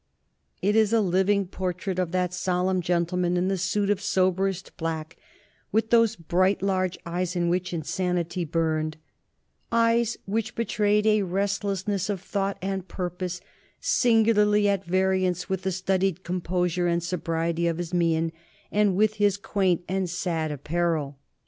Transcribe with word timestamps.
It 0.63 0.75
is 0.75 0.93
a 0.93 0.99
living 0.99 1.45
portrait 1.45 1.99
of 1.99 2.11
that 2.11 2.33
solemn 2.33 2.81
gentleman 2.81 3.37
in 3.37 3.49
the 3.49 3.55
suit 3.59 3.91
of 3.91 4.01
soberest 4.01 4.75
black, 4.75 5.15
with 5.71 5.91
those 5.91 6.15
bright 6.15 6.63
large 6.63 6.97
eyes 7.05 7.35
in 7.35 7.49
which 7.49 7.71
insanity 7.71 8.43
burned, 8.43 8.97
"eyes 9.71 10.17
which 10.25 10.55
betrayed 10.55 11.05
a 11.05 11.21
restlessness 11.21 12.09
of 12.09 12.19
thought 12.19 12.57
and 12.63 12.87
purpose, 12.87 13.41
singularly 13.79 14.67
at 14.67 14.83
variance 14.85 15.49
with 15.49 15.61
the 15.61 15.71
studied 15.71 16.23
composure 16.23 16.87
and 16.87 17.03
sobriety 17.03 17.67
of 17.67 17.77
his 17.77 17.93
mien, 17.93 18.31
and 18.71 18.95
with 18.95 19.17
his 19.17 19.37
quaint 19.37 19.83
and 19.87 20.09
sad 20.09 20.51
apparel." 20.51 21.19